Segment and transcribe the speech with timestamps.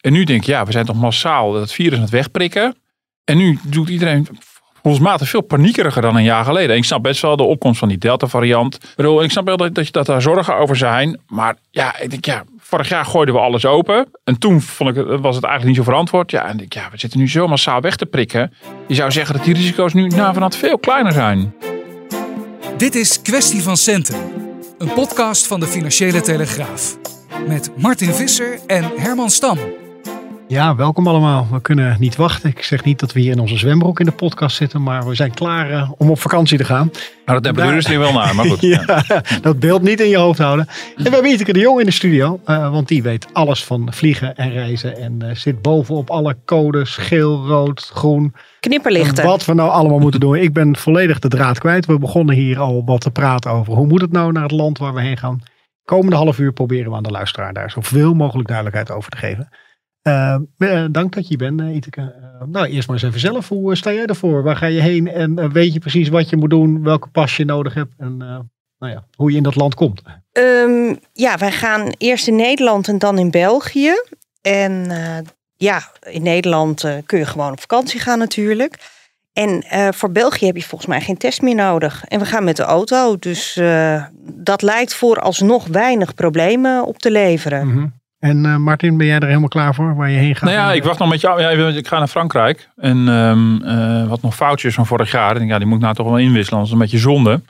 [0.00, 2.74] En nu denk je, ja, we zijn toch massaal dat virus aan het wegprikken.
[3.24, 4.26] En nu doet iedereen
[4.82, 6.70] volgens mij veel paniekeriger dan een jaar geleden.
[6.70, 8.78] En ik snap best wel de opkomst van die Delta-variant.
[8.96, 11.20] Ik ik snap wel dat, dat, daar zorgen over zijn.
[11.26, 14.06] Maar ja, ik denk, ja, vorig jaar gooiden we alles open.
[14.24, 16.30] En toen vond ik, was het eigenlijk niet zo verantwoord.
[16.30, 18.52] Ja, en ik, ja, we zitten nu zo massaal weg te prikken.
[18.86, 21.54] Je zou zeggen dat die risico's nu nou, van veel kleiner zijn.
[22.76, 24.16] Dit is Kwestie van Centen.
[24.78, 26.96] Een podcast van de Financiële Telegraaf.
[27.46, 29.58] Met Martin Visser en Herman Stam.
[30.48, 31.46] Ja, welkom allemaal.
[31.50, 32.50] We kunnen niet wachten.
[32.50, 35.14] Ik zeg niet dat we hier in onze zwembroek in de podcast zitten, maar we
[35.14, 36.90] zijn klaar uh, om op vakantie te gaan.
[37.24, 38.60] Nou, dat hebben we dus wel naar, maar goed.
[38.86, 39.04] ja,
[39.40, 40.66] dat beeld niet in je hoofd houden.
[40.96, 43.92] En we hebben Iteke de Jong in de studio, uh, want die weet alles van
[43.92, 48.34] vliegen en reizen en uh, zit bovenop alle codes, geel, rood, groen.
[48.60, 49.24] Knipperlichten.
[49.24, 50.34] Wat we nou allemaal moeten doen.
[50.34, 51.86] Ik ben volledig de draad kwijt.
[51.86, 54.78] We begonnen hier al wat te praten over hoe moet het nou naar het land
[54.78, 55.40] waar we heen gaan.
[55.84, 59.48] Komende half uur proberen we aan de luisteraar daar zoveel mogelijk duidelijkheid over te geven.
[60.02, 62.00] Uh, dank dat je bent, uh, Iteke.
[62.00, 63.48] Uh, nou, eerst maar eens even zelf.
[63.48, 64.42] Hoe sta jij ervoor?
[64.42, 65.08] Waar ga je heen?
[65.08, 66.82] En weet je precies wat je moet doen?
[66.82, 67.94] Welke pas je nodig hebt?
[67.96, 68.16] En
[68.78, 70.02] nou ja, hoe je in dat land komt?
[70.32, 73.92] Um, ja, wij gaan eerst in Nederland en dan in België.
[74.40, 74.86] En
[75.56, 78.78] ja, in Nederland kun je gewoon op vakantie gaan natuurlijk.
[79.32, 82.04] En voor België heb je volgens mij geen test meer nodig.
[82.04, 83.16] En we gaan met de auto.
[83.18, 83.60] Dus
[84.22, 87.66] dat lijkt vooralsnog weinig problemen op te leveren.
[87.66, 87.97] Mm -hmm.
[88.18, 90.50] En uh, Martin, ben jij er helemaal klaar voor waar je heen gaat?
[90.50, 91.42] Nou ja, ik wacht nog met jou.
[91.76, 92.68] Ik ga naar Frankrijk.
[92.76, 95.36] En um, uh, wat nog foutjes van vorig jaar.
[95.36, 96.58] En ja, die moet ik nou toch wel inwisselen.
[96.58, 97.40] Dat is een beetje zonde.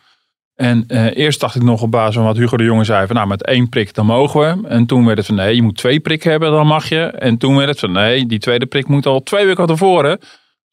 [0.54, 3.06] En uh, eerst dacht ik nog op basis van wat Hugo de Jonge zei.
[3.06, 4.68] Van nou, met één prik dan mogen we.
[4.68, 7.00] En toen werd het van nee, je moet twee prikken hebben, dan mag je.
[7.00, 10.18] En toen werd het van nee, die tweede prik moet al twee weken tevoren.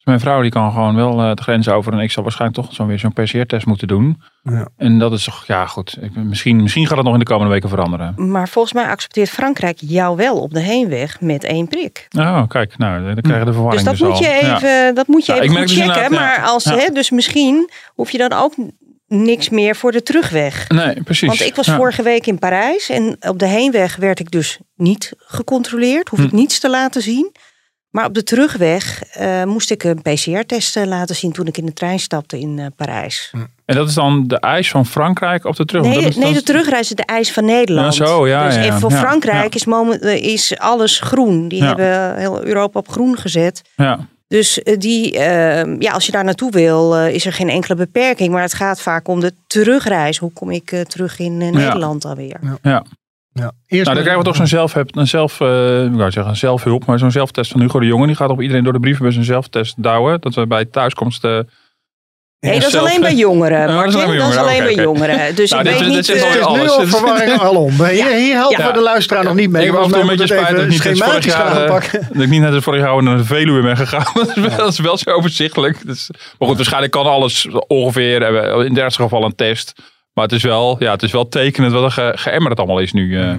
[0.06, 1.92] Mijn vrouw die kan gewoon wel uh, de grens over.
[1.92, 4.22] En ik zal waarschijnlijk toch zo weer zo'n PCR-test moeten doen.
[4.42, 4.68] Ja.
[4.76, 5.96] En dat is toch, ja goed.
[6.00, 8.14] Ik, misschien, misschien gaat het nog in de komende weken veranderen.
[8.16, 12.06] Maar volgens mij accepteert Frankrijk jou wel op de heenweg met één prik.
[12.18, 12.78] Oh, kijk.
[12.78, 14.92] Nou, dan krijg je de verwarring Dus dat dus moet je even, ja.
[14.92, 16.12] dat moet je ja, even goed checken.
[16.12, 18.54] maar als, hè, dus misschien hoef je dan ook
[19.08, 20.68] niks meer voor de terugweg.
[20.68, 21.28] Nee, precies.
[21.28, 22.88] Want ik was vorige week in Parijs.
[22.88, 26.08] En op de heenweg werd ik dus niet gecontroleerd.
[26.08, 26.36] Hoef ik Hm.
[26.36, 27.32] niets te laten zien.
[27.96, 31.72] Maar op de terugweg uh, moest ik een PCR-test laten zien toen ik in de
[31.72, 33.32] trein stapte in uh, Parijs.
[33.64, 36.16] En dat is dan de eis van Frankrijk op de terugreis?
[36.16, 37.96] Nee, nee de terugreis is de eis van Nederland.
[37.96, 39.54] Ja, zo, ja, dus ja, voor Frankrijk.
[39.54, 41.48] Is, moment, is alles groen.
[41.48, 43.62] Die hebben heel Europa op groen gezet.
[43.76, 43.98] Ja.
[44.28, 45.12] Dus uh, die,
[45.78, 48.32] ja, als je daar naartoe wil, is er geen enkele beperking.
[48.32, 50.18] Maar het gaat vaak om de terugreis.
[50.18, 52.38] Hoe kom ik terug in Nederland dan weer?
[52.42, 52.58] ja.
[52.62, 52.84] Ja,
[53.42, 56.36] eerst Nou, dan krijgen we toch zo'n zelf, een zelf, uh, ik wou zeggen, een
[56.36, 58.06] zelfhulp, maar zo'n zelftest van Hugo de Jonge.
[58.06, 60.20] Die gaat op iedereen door de brievenbus een zelftest douwen.
[60.20, 61.24] Dat we bij thuiskomst.
[61.24, 61.38] Uh,
[62.40, 63.66] Nee, dat is alleen bij jongeren.
[63.76, 64.40] Dat is alleen bij Dat is jongeren.
[64.42, 64.82] alleen Oké, bij oké.
[64.82, 65.34] jongeren.
[65.34, 66.08] Dus Nou, ik dit- weet dit niet.
[66.08, 66.70] eh, Het is nu alles.
[66.70, 67.70] al verwarring al om.
[67.84, 68.66] Hier, hier helpen Ja.
[68.66, 69.66] we de luisteraar nog niet mee.
[69.66, 71.62] ik af en we toe een beetje spijt dat ik het niet net vorig jaar,
[71.62, 71.68] eh,
[72.12, 74.04] dat ik niet net als vorig jaar naar de Veluwe ben gegaan.
[74.14, 75.86] Dat is wel, dat is wel zo overzichtelijk.
[75.86, 78.22] Dus, maar goed, waarschijnlijk kan alles ongeveer.
[78.22, 79.72] eh, In het ergste geval een test.
[80.16, 82.78] Maar het is wel, ja, het is wel tekenend wat een ge, geëmmer het allemaal
[82.78, 83.20] is nu.
[83.20, 83.34] eh.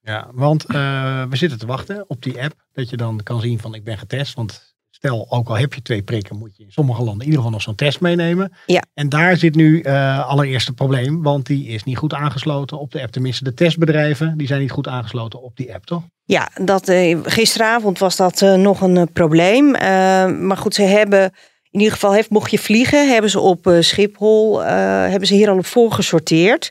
[0.00, 2.54] Ja, want eh, we zitten te wachten op die app.
[2.72, 4.34] Dat je dan kan zien van ik ben getest.
[4.34, 7.36] Want stel, ook al heb je twee prikken, moet je in sommige landen in ieder
[7.36, 8.52] geval nog zo'n test meenemen.
[8.66, 8.82] Ja.
[8.94, 11.22] En daar zit nu uh, allereerst het probleem.
[11.22, 13.12] Want die is niet goed aangesloten op de app.
[13.12, 16.02] Tenminste, de testbedrijven die zijn niet goed aangesloten op die app, toch?
[16.24, 19.74] Ja, dat, eh, gisteravond was dat eh, nog een probleem.
[19.74, 21.32] Eh, maar goed, ze hebben
[21.70, 24.68] in ieder geval, heeft, mocht je vliegen, hebben ze op eh, Schiphol, eh,
[25.08, 26.68] hebben ze hier al op voorgesorteerd.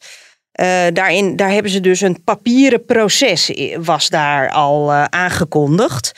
[0.52, 6.12] Eh, daarin, daar hebben ze dus een papieren proces, was daar al aangekondigd.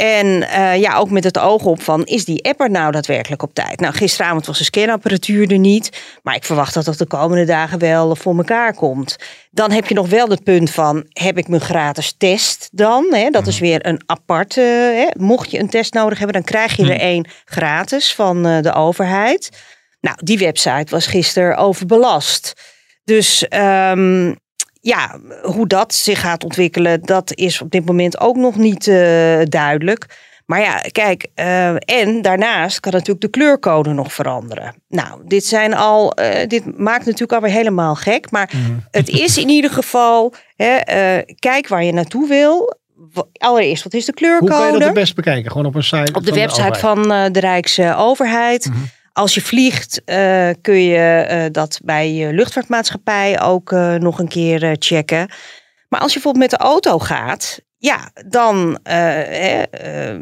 [0.00, 3.42] En eh, ja, ook met het oog op van, is die app er nou daadwerkelijk
[3.42, 3.80] op tijd?
[3.80, 6.02] Nou, gisteravond was de scanapparatuur er niet.
[6.22, 9.16] Maar ik verwacht dat dat de komende dagen wel voor elkaar komt.
[9.50, 13.06] Dan heb je nog wel het punt van, heb ik mijn gratis test dan?
[13.10, 13.30] Hè?
[13.30, 15.22] Dat is weer een aparte, hè?
[15.22, 18.74] mocht je een test nodig hebben, dan krijg je er één gratis van eh, de
[18.74, 19.50] overheid.
[20.00, 22.52] Nou, die website was gisteren overbelast.
[23.04, 24.36] Dus um,
[24.80, 29.40] ja, hoe dat zich gaat ontwikkelen, dat is op dit moment ook nog niet uh,
[29.44, 30.28] duidelijk.
[30.46, 34.74] Maar ja, kijk, uh, en daarnaast kan natuurlijk de kleurcode nog veranderen.
[34.88, 38.30] Nou, dit zijn al, uh, dit maakt natuurlijk alweer helemaal gek.
[38.30, 38.84] Maar mm.
[38.90, 40.76] het is in ieder geval, hè,
[41.38, 42.78] kijk waar je naartoe wil.
[43.32, 44.84] allereerst, wat is de Hoe kan je dat kleurcode?
[44.84, 45.50] het best bekijken?
[45.50, 48.66] Gewoon op een site Op de van website van eh, de Rijksoverheid.
[48.66, 48.78] Mhm.
[49.20, 54.28] Als je vliegt, eh, kun je eh, dat bij je luchtvaartmaatschappij ook eh, nog een
[54.28, 55.30] keer checken.
[55.88, 60.20] Maar als je bijvoorbeeld met de auto gaat, ja, dan eh, hè, eh,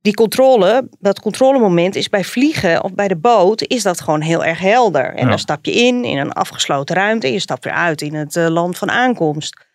[0.00, 4.44] die controle, dat controlemoment is bij vliegen of bij de boot, is dat gewoon heel
[4.44, 5.14] erg helder.
[5.14, 5.28] En Ja.
[5.28, 8.34] dan stap je in in een afgesloten ruimte en je stapt weer uit in het
[8.34, 9.68] land van aankomst.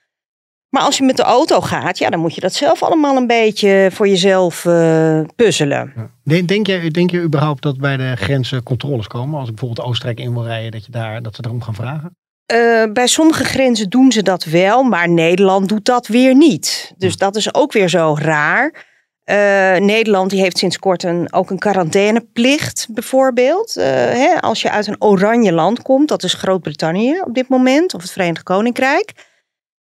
[0.75, 3.27] Maar als je met de auto gaat, ja, dan moet je dat zelf allemaal een
[3.27, 5.93] beetje voor jezelf eh, puzzelen.
[5.95, 6.09] Ja.
[6.23, 9.39] Denk, denk, je, denk je überhaupt dat bij de grenzen controles komen?
[9.39, 12.17] Als ik bijvoorbeeld Oostenrijk in wil rijden, dat, je daar, dat ze erom gaan vragen?
[12.45, 16.93] Eh, bij sommige grenzen doen ze dat wel, maar Nederland doet dat weer niet.
[16.97, 18.85] Dus dat is ook weer zo raar.
[19.23, 19.35] Eh,
[19.75, 23.73] Nederland die heeft sinds kort een, ook een quarantaineplicht, bijvoorbeeld.
[23.73, 28.01] Hè, als je uit een oranje land komt, dat is Groot-Brittannië op dit moment, of
[28.01, 29.13] het Verenigd Koninkrijk.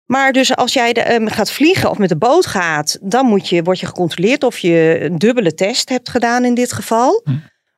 [0.06, 3.48] Maar dus als jij de, eh, gaat vliegen of met de boot gaat, dan moet
[3.48, 7.20] je, word je gecontroleerd of je een dubbele test hebt gedaan in dit geval.
[7.24, 7.30] Hm.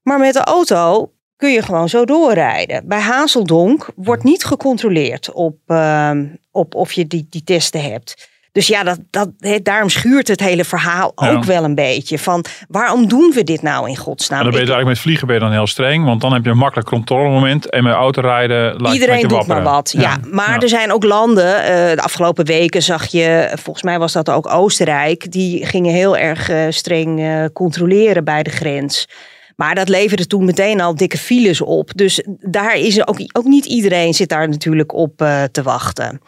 [0.02, 2.88] Maar met de auto kun je gewoon zo doorrijden.
[2.88, 8.28] Bij Hazeldonk wordt niet gecontroleerd op, ehm, op of je die, die testen hebt.
[8.56, 11.30] Dus ja, dat, dat, hè, daarom schuurt het hele verhaal Ja.
[11.30, 12.18] ook wel een beetje.
[12.18, 14.38] Van waarom doen we dit nou in godsnaam?
[14.38, 16.04] En dan ben je eigenlijk met vliegen ben je dan heel streng.
[16.04, 17.70] Want dan heb je een makkelijk controlemoment.
[17.70, 19.94] En met autorijden laat Iedereen je doet maar wat.
[19.98, 20.58] Ja, maar Ja.
[20.60, 21.62] er zijn ook landen.
[21.64, 25.32] eh, de afgelopen weken zag je, volgens mij was dat ook Oostenrijk.
[25.32, 29.08] Die gingen heel erg eh, streng eh, controleren bij de grens.
[29.56, 31.90] Maar dat leverde toen meteen al dikke files op.
[31.94, 36.20] Dus daar is ook, ook niet iedereen zit daar natuurlijk op eh, te wachten.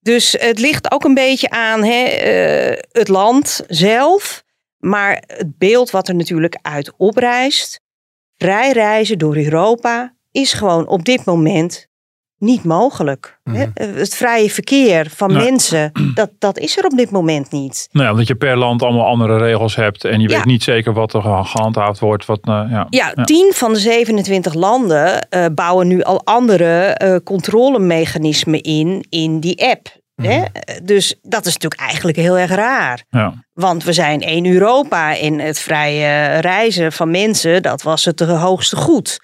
[0.00, 4.44] Dus het ligt ook een beetje aan hè, eh, het land zelf.
[4.78, 7.80] Maar het beeld wat er natuurlijk uit oprijst.
[8.36, 11.87] Vrij reizen door Europa is gewoon op dit moment
[12.38, 13.38] niet mogelijk.
[13.44, 13.66] hè.
[13.66, 13.70] Mhm.
[13.98, 17.88] Het vrije verkeer van mensen, dat, dat is er op dit moment niet.
[17.92, 20.04] Nou ja, omdat je per land allemaal andere regels hebt.
[20.04, 20.36] En je Ja.
[20.36, 22.24] weet niet zeker wat er ge- gehandhaafd wordt.
[22.26, 22.86] Wat, eh, ja.
[22.90, 29.40] Ja, 10 van de 27 landen eh, bouwen nu al andere eh, controlemechanismen in, in
[29.40, 29.96] die app.
[30.14, 30.42] Hè?
[30.52, 33.04] Eh, Dus dat is natuurlijk eigenlijk heel erg raar.
[33.10, 33.34] Ja.
[33.52, 38.76] Want we zijn één Europa en het vrije reizen van mensen, dat was het hoogste
[38.76, 39.18] goed.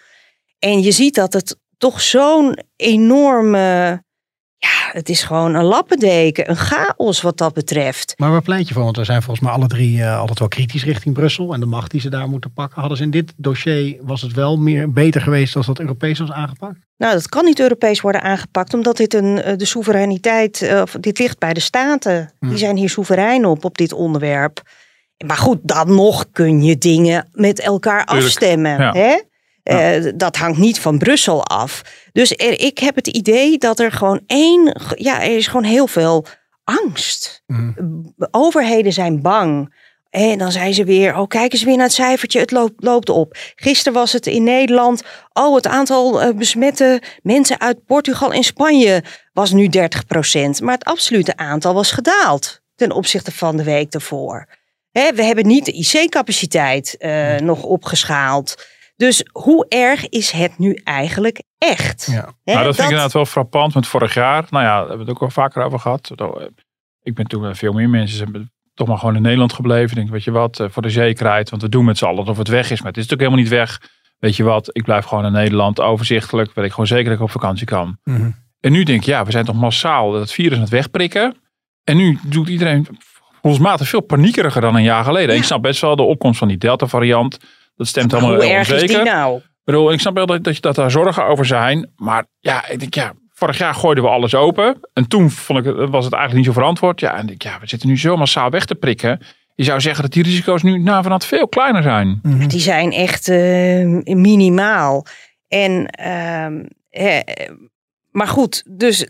[0.59, 4.03] En je ziet dat het toch zo'n enorme,
[4.57, 8.15] ja, het is gewoon een lappendeken, een chaos wat dat betreft.
[8.17, 8.83] Maar waar pleit je voor?
[8.83, 11.55] Want we zijn volgens mij alle drie eh, altijd wel kritisch richting Brussel.
[11.55, 12.81] En de macht die ze daar moeten pakken.
[12.81, 16.31] Hadden ze in dit dossier, was het wel meer beter geweest als dat Europees was
[16.33, 16.79] aangepakt?
[16.97, 21.19] Nou, dat kan niet Europees worden aangepakt, omdat dit een, eh, de soevereiniteit, eh, dit
[21.19, 22.33] ligt bij de staten.
[22.39, 22.49] Hmm.
[22.49, 24.63] Die zijn hier soeverein op, op dit onderwerp.
[25.27, 28.79] Maar goed, dan nog kun je dingen met elkaar Tuurlijk, afstemmen.
[28.79, 28.93] ja.
[28.93, 29.19] Hè?
[29.65, 31.83] Eh, dat hangt niet van Brussel af.
[32.13, 35.87] Dus er, ik heb het idee dat er gewoon één, ja, er is gewoon heel
[35.87, 36.27] veel
[36.65, 37.43] angst.
[38.31, 39.75] Overheden zijn bang.
[40.11, 43.09] En dan zijn ze weer, oh kijk eens weer naar het cijfertje, het loopt, loopt
[43.09, 43.37] op.
[43.57, 45.03] Gisteren was het in Nederland,
[45.33, 49.03] oh het aantal eh, besmette mensen uit Portugal en Spanje
[49.33, 49.71] was nu 30%
[50.63, 54.49] Maar het absolute aantal was gedaald ten opzichte van de week daarvoor.
[54.93, 58.55] We hebben niet de IC-capaciteit eh, nog opgeschaald.
[58.97, 62.07] Dus hoe erg is het nu eigenlijk echt?
[62.11, 62.13] Ja.
[62.15, 64.47] Hè, Nou, dat vind ik dat- inderdaad wel frappant met vorig jaar.
[64.51, 66.11] Nou ja, daar hebben we het ook wel vaker over gehad.
[66.17, 66.29] Eh,
[67.03, 69.89] Ik ben toen met veel meer mensen zijn toch maar gewoon in Nederland gebleven.
[69.91, 71.51] Ik denk, weet je wat, eh, voor de zekerheid.
[71.51, 72.79] Want we doen met z'n allen of het weg is.
[72.83, 73.91] Maar het is natuurlijk helemaal niet weg.
[74.19, 76.55] Weet je wat, ik blijf gewoon in Nederland overzichtelijk.
[76.55, 77.99] Weet ik gewoon zeker dat ik op vakantie kan.
[78.05, 78.31] Mhm.
[78.61, 81.37] En nu denk ik, ja, we zijn toch massaal het virus aan het wegprikken.
[81.85, 82.87] En nu doet iedereen
[83.43, 85.31] volgens mij veel paniekeriger dan een jaar geleden.
[85.35, 85.41] Ja.
[85.41, 87.39] Ik snap best wel de opkomst van die Delta-variant.
[87.77, 89.05] Dat stemt Maar allemaal hoe heel erg is onzeker.
[89.05, 89.37] die nou?
[89.37, 91.91] Ik bedoel, ik snap wel dat, dat, je- dat daar zorgen over zijn.
[91.97, 94.81] Maar ja, ik denk, ja, vorig jaar gooiden we alles open.
[94.93, 97.01] En toen vond ik, het- was het eigenlijk niet zo verantwoord.
[97.01, 99.21] Ja, en ik denk, ja, we zitten nu zo massaal weg te prikken.
[99.55, 102.19] Je zou zeggen dat die risico's nu na vanaf veel kleiner zijn.
[102.23, 102.47] Mhm.
[102.49, 105.07] Die zijn echt eh, minimaal.
[105.49, 107.21] En, ehm, hè,
[108.11, 109.09] maar goed, dus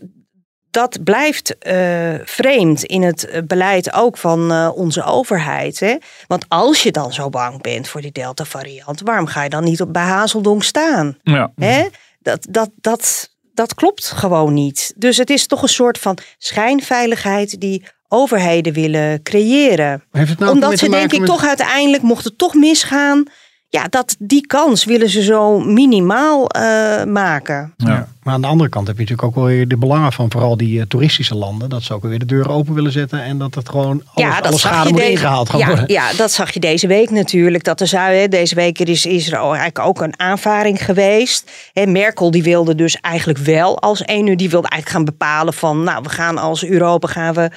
[0.75, 5.79] dat blijft eh, vreemd in het eh, beleid ook van eh, onze overheid.
[5.79, 5.95] Hè?
[6.27, 9.81] Want als je dan zo bang bent voor die Delta-variant, waarom ga je dan niet
[9.81, 11.17] op, bij Hazeldonk staan?
[11.23, 11.51] Ja.
[11.55, 11.87] Hè?
[12.19, 14.93] Dat, dat, dat, dat klopt gewoon niet.
[14.95, 20.51] Dus het is toch een soort van schijnveiligheid die overheden willen creëren Heeft het nou
[20.51, 23.23] omdat ze denk ik toch uiteindelijk, mocht het toch misgaan,
[23.69, 27.73] ja, dat die kans willen ze zo minimaal eh, maken.
[27.77, 28.07] Ja.
[28.23, 30.57] Maar aan de andere kant heb je natuurlijk ook wel weer de belangen van vooral
[30.57, 31.69] die eh, toeristische landen.
[31.69, 34.57] Dat ze ook weer de deuren open willen zetten en dat het gewoon alles, alle
[34.57, 35.91] schade moet deze, ingehaald gaan ja, worden.
[35.91, 37.63] ja, dat zag je deze week natuurlijk.
[37.63, 41.51] Dat er zou, hè, deze week is, is er eigenlijk ook een aanvaring geweest.
[41.73, 45.53] Hè, Merkel die wilde dus eigenlijk wel als één uur, die wilde eigenlijk gaan bepalen
[45.53, 47.49] van, nou, we gaan als Europa gaan we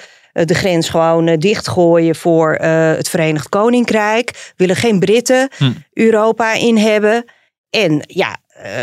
[0.44, 2.54] de grens gewoon dichtgooien voor
[2.96, 4.52] het Verenigd Koninkrijk.
[4.56, 5.70] Willen geen Britten Hm.
[5.92, 7.24] Europa in hebben.
[7.70, 8.36] En ja,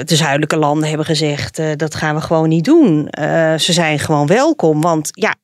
[0.03, 3.07] de zuidelijke landen hebben gezegd, dat gaan we gewoon niet doen.
[3.57, 5.35] ze zijn gewoon welkom, want ja,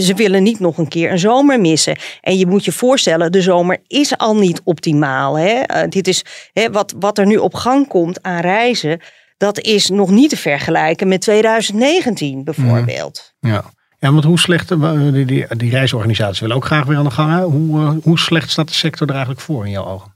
[0.00, 1.98] ze willen niet nog een keer een zomer missen.
[2.20, 5.38] En je moet je voorstellen, de zomer is al niet optimaal.
[5.38, 5.62] Hè?
[5.66, 9.00] Uh, dit is hè, wat, wat er nu op gang komt aan reizen.
[9.36, 13.34] Dat is nog niet te vergelijken met 2019 bijvoorbeeld.
[13.40, 13.50] Ja.
[13.50, 13.64] Ja,
[14.12, 17.42] want hoe slecht, die, die, die reisorganisaties willen ook graag weer aan de gang.
[17.42, 20.13] Hoe, uh, hoe slecht staat de sector er eigenlijk voor in jouw ogen?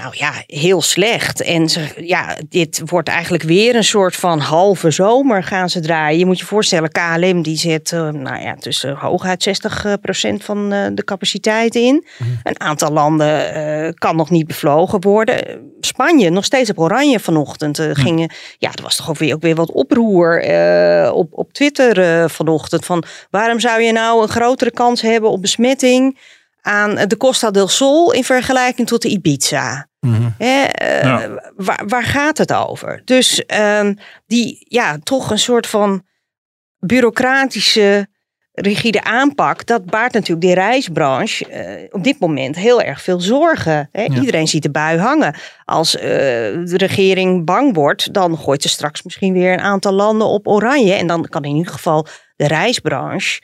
[0.00, 1.42] Nou ja, heel slecht.
[1.42, 6.18] En ze, ja, dit wordt eigenlijk weer een soort van halve zomer gaan ze draaien.
[6.18, 10.86] Je moet je voorstellen, KLM die zet uh, nou ja, tussen hooguit 60% van uh,
[10.94, 12.06] de capaciteit in.
[12.18, 12.30] Mhm.
[12.42, 15.60] Een aantal landen uh, kan nog niet bevlogen worden.
[15.80, 17.78] Spanje, nog steeds op oranje vanochtend.
[17.78, 17.94] Mhm.
[17.94, 20.42] gingen, ja, er was toch ook weer, ook weer wat oproer
[21.12, 22.84] op, op Twitter vanochtend.
[22.84, 26.18] Van waarom zou je nou een grotere kans hebben op besmetting
[26.60, 29.88] aan de Costa del Sol in vergelijking tot de Ibiza?
[30.38, 31.28] Hè, uh, Ja.
[31.56, 33.02] waar, waar gaat het over?
[33.04, 33.44] Dus
[33.78, 36.02] um, die, ja, toch een soort van
[36.78, 38.08] bureaucratische,
[38.52, 39.66] rigide aanpak.
[39.66, 43.88] Dat baart natuurlijk die reisbranche uh, op dit moment heel erg veel zorgen.
[43.92, 44.02] Hè?
[44.02, 44.14] Ja.
[44.14, 45.34] Iedereen ziet de bui hangen.
[45.64, 50.26] Als uh, de regering bang wordt, dan gooit ze straks misschien weer een aantal landen
[50.26, 50.92] op oranje.
[50.94, 53.40] En dan kan in ieder geval de reisbranche.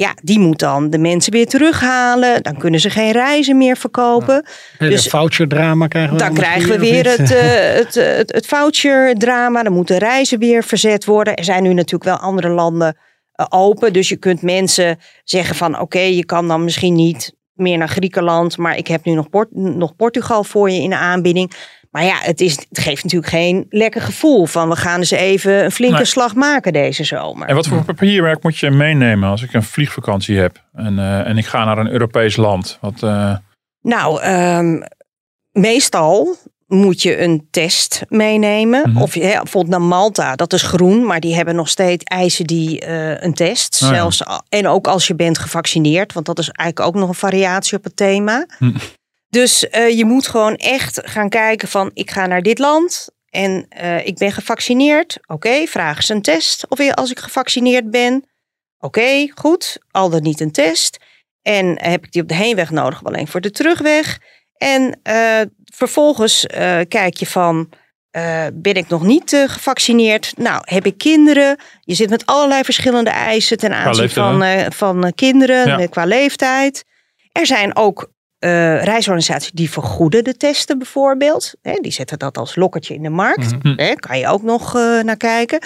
[0.00, 2.42] Ja, die moet dan de mensen weer terughalen.
[2.42, 4.46] Dan kunnen ze geen reizen meer verkopen.
[4.78, 8.32] Hele Dus- voucherdrama krijgen we Dan dan krijgen we weer het, eh, het, eh, het,
[8.32, 9.62] het voucherdrama.
[9.62, 11.36] Dan moeten reizen weer verzet worden.
[11.36, 12.96] Er zijn nu natuurlijk wel andere landen
[13.32, 13.92] eh, open.
[13.92, 18.56] Dus je kunt mensen zeggen van oké, je kan dan misschien niet meer naar Griekenland.
[18.56, 21.52] Maar ik heb nu nog, Port- nog Portugal voor je in de aanbieding.
[21.98, 25.64] Maar ja, het, is, het geeft natuurlijk geen lekker gevoel van we gaan eens even
[25.64, 26.04] een flinke Nee.
[26.04, 27.48] slag maken deze zomer.
[27.48, 31.38] En wat voor papierwerk moet je meenemen als ik een vliegvakantie heb en, eh, en
[31.38, 32.78] ik ga naar een Europees land?
[32.80, 33.36] Wat, eh,
[33.82, 34.80] Nou, ehm,
[35.52, 36.36] meestal
[36.66, 38.90] moet je een test meenemen.
[38.90, 39.02] Mhm.
[39.02, 42.46] Of je, hè, bijvoorbeeld naar Malta, dat is groen, maar die hebben nog steeds eisen
[42.46, 43.80] die eh, een test.
[43.82, 43.94] Oh ja.
[43.94, 47.14] Zelfs, al- en ook als je bent gevaccineerd, want dat is eigenlijk ook nog een
[47.14, 48.46] variatie op het thema.
[48.58, 48.70] Hm.
[49.30, 53.66] Dus eh, je moet gewoon echt gaan kijken van ik ga naar dit land en
[53.68, 55.18] eh, ik ben gevaccineerd.
[55.26, 58.24] Oké, vragen ze een test of weer als ik gevaccineerd ben.
[58.78, 60.98] Oké, goed, al dan niet een test.
[61.42, 64.18] En heb ik die op de heenweg nodig, of alleen voor de terugweg.
[64.56, 65.40] En eh,
[65.74, 67.68] vervolgens eh, kijk je van,
[68.10, 70.32] eh, ben ik nog niet eh, gevaccineerd?
[70.36, 71.56] Nou, heb ik kinderen?
[71.80, 75.86] Je zit met allerlei verschillende eisen ten aanzien leeftijd, van, eh, van eh, kinderen, Ja.
[75.86, 76.84] qua leeftijd.
[77.32, 81.54] Er zijn ook eh, reisorganisaties die vergoeden de testen bijvoorbeeld.
[81.62, 83.54] Hè, die zetten dat als lokkertje in de markt.
[83.62, 85.58] Hè, kan je ook nog eh, naar kijken.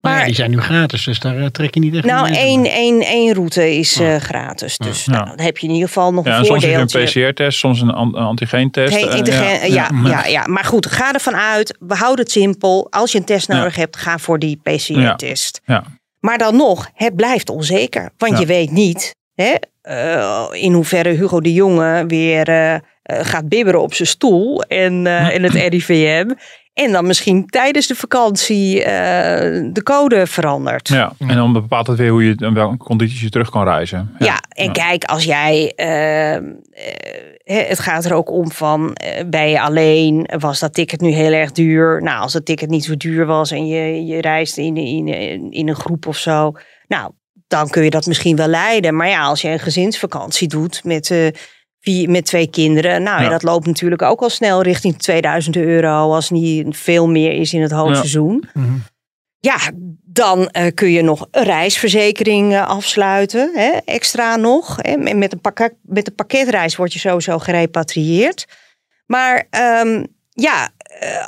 [0.00, 2.64] Maar ja, die zijn nu gratis, dus daar eh, trek je niet echt Nou, één,
[2.64, 4.78] één, één route is gratis.
[4.78, 5.12] Dus Ja.
[5.12, 6.98] nou, dan heb je in ieder geval nog ja, een en soms is voordeeltje.
[7.20, 8.94] een PCR-test, soms een an- een antigeentest.
[8.94, 10.46] Geen integre- ja, ja, ja.
[10.46, 11.76] maar goed, ga ervan uit.
[11.80, 12.86] We houden het simpel.
[12.90, 15.60] Als je een test nodig hebt, ga voor die PCR-test.
[15.64, 15.84] Ja.
[16.20, 18.10] Maar dan nog, het blijft onzeker.
[18.16, 19.54] Want je weet niet hè,
[19.88, 25.06] eh, in hoeverre Hugo de Jonge weer eh, eh, gaat bibberen op zijn stoel en
[25.06, 26.30] eh, in het RIVM.
[26.74, 30.88] En dan misschien tijdens de vakantie eh, de code verandert.
[30.88, 34.14] Ja, en dan bepaalt het weer hoe je in welke condities je terug kan reizen.
[34.18, 34.72] Ja, en Ja.
[34.72, 35.72] kijk, als jij.
[35.76, 36.42] eh, eh,
[37.44, 38.96] hè, het gaat er ook om van.
[39.26, 40.28] ben je alleen?
[40.38, 42.02] Was dat ticket nu heel erg duur?
[42.02, 45.08] Nou, als het ticket niet zo duur was en je, je reist in, in,
[45.52, 46.52] in een groep of zo.
[46.88, 47.10] Nou,
[47.48, 48.96] dan kun je dat misschien wel leiden.
[48.96, 51.10] Maar ja, als je een gezinsvakantie doet met.
[51.10, 51.26] eh,
[51.80, 53.02] vier, met twee kinderen.
[53.02, 53.24] Nou, ja.
[53.24, 53.30] Ja.
[53.30, 56.14] dat loopt natuurlijk ook al snel richting 2000 euro.
[56.14, 58.48] Als niet veel meer is in het hoogseizoen.
[58.54, 58.72] Mhm.
[59.40, 59.56] Ja,
[60.04, 63.50] dan eh, kun je nog een reisverzekering eh, afsluiten.
[63.54, 64.76] Hè, extra nog.
[64.80, 64.96] Hè.
[65.14, 68.46] Met, een pakket, met een pakketreis word je sowieso gerepatrieerd.
[69.06, 70.70] Maar ehm, ja,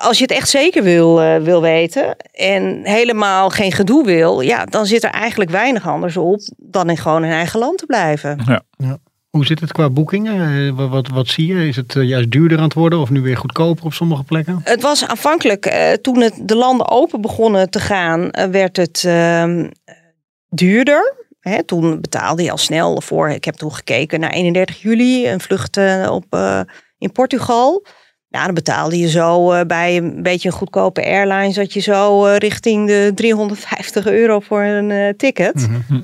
[0.01, 2.17] als je het echt zeker wil, eh, wil weten.
[2.33, 4.41] en helemaal geen gedoe wil.
[4.41, 6.41] ja, dan zit er eigenlijk weinig anders op.
[6.57, 8.63] dan in gewoon in eigen land te blijven.
[9.31, 10.67] Hoe zit het qua boekingen?
[10.69, 11.69] Eh, Wat, wat, wat zie je?
[11.69, 14.61] Is het eh, juist duurder aan het worden of nu weer goedkoper op sommige plekken?
[14.65, 19.05] Het was aanvankelijk, eh, toen het, de landen open begonnen te gaan, eh, werd het
[19.07, 19.69] ehm,
[20.49, 21.15] duurder.
[21.41, 25.41] Hè, toen betaalde je al snel voor, ik heb toen gekeken naar 31 juli, een
[25.41, 26.61] vlucht eh, op, eh,
[26.99, 27.85] in Portugal.
[28.31, 32.27] Ja, dan betaalde je zo eh, bij een beetje een goedkope airline, zat je zo
[32.27, 35.55] eh, richting de 350 euro voor een eh, ticket.
[35.55, 36.01] Mhm.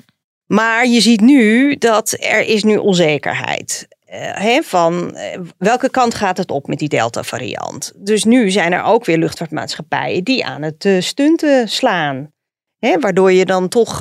[0.46, 3.88] Maar je ziet nu dat er is nu onzekerheid.
[4.32, 5.16] Hè, van
[5.58, 7.92] welke kant gaat het op met die Delta-variant?
[7.96, 12.30] Dus nu zijn er ook weer luchtvaartmaatschappijen die aan het stunten slaan.
[12.78, 13.98] Hè, waardoor je dan toch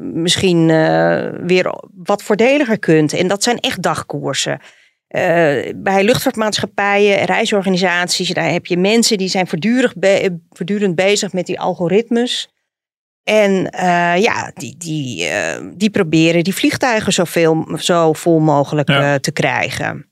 [0.00, 0.66] misschien
[1.46, 3.12] weer wat voordeliger kunt.
[3.12, 4.60] En dat zijn echt dagkoersen.
[5.16, 11.46] Uh, bij luchtvaartmaatschappijen, reisorganisaties, daar heb je mensen die zijn voortdurend, be voortdurend bezig met
[11.46, 12.50] die algoritmes.
[13.22, 13.52] En
[14.20, 15.28] ja, die, die,
[15.74, 19.18] die proberen die vliegtuigen zoveel, zo vol mogelijk ja.
[19.18, 20.11] te krijgen.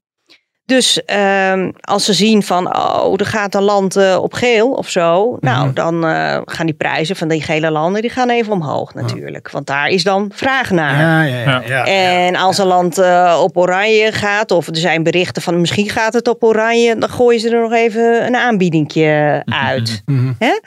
[0.70, 4.88] Dus uh, als ze zien van, oh, er gaat een land uh, op geel of
[4.88, 5.36] zo.
[5.40, 5.74] Nou, mhm.
[5.74, 9.50] dan uh, gaan die prijzen van die gele landen, die gaan even omhoog natuurlijk.
[9.50, 11.00] Want daar is dan vraag naar.
[11.00, 15.02] Ja, ja, ja, ja en als een land uh, op oranje gaat, of er zijn
[15.02, 19.42] berichten van misschien gaat het op oranje, dan gooien ze er nog even een aanbiedingje
[19.44, 20.02] uit.
[20.04, 20.36] Mm -hmm.
[20.38, 20.58] Hè?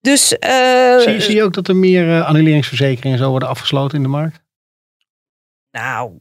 [0.00, 0.28] Dus,
[0.98, 4.42] zie, zie je ook dat er meer annuleringsverzekeringen zo worden afgesloten in de markt?
[5.70, 6.12] Nou,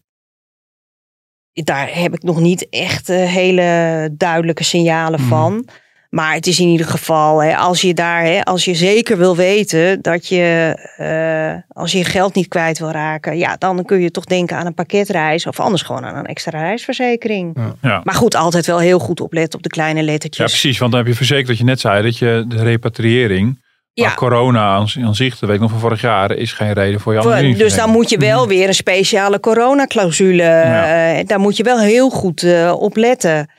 [1.54, 5.30] daar heb ik nog niet echt uh, hele duidelijke signalen mhm.
[5.30, 5.68] van.
[6.14, 9.36] Maar het is in ieder geval, hè, als je daar, hè, als je zeker wil
[9.36, 14.00] weten dat je, uh, als je je geld niet kwijt wil raken, ja, dan kun
[14.00, 17.58] je toch denken aan een pakketreis of anders gewoon aan een extra reisverzekering.
[17.82, 18.02] Ja.
[18.04, 20.52] Maar goed, altijd wel heel goed opletten op de kleine lettertjes.
[20.52, 23.63] Ja, precies, want dan heb je verzekerd wat je net zei, dat je de repatriëring
[23.94, 24.14] ja.
[24.14, 27.14] corona aan, aan zich, dat weet ik nog van vorig jaar, is geen reden voor
[27.14, 28.50] je Dus dan moet je wel mhm.
[28.50, 30.44] weer een speciale coronaclausule.
[30.44, 31.18] Ja.
[31.18, 33.50] Uh, daar moet je wel heel goed uh, op letten.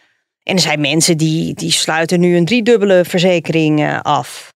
[0.43, 4.54] En er zijn mensen die, die sluiten nu een driedubbele verzekering uh, af.